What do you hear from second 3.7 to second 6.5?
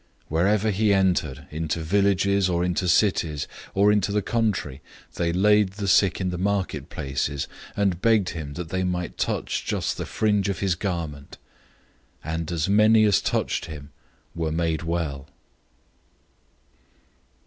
or into the country, they laid the sick in the